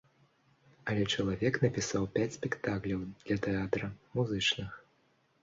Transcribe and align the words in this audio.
Але 0.93 1.03
чалавек 1.17 1.59
напісаў 1.65 2.07
пяць 2.15 2.35
спектакляў 2.37 2.99
для 3.25 3.37
тэатра, 3.45 3.93
музычных. 4.19 4.71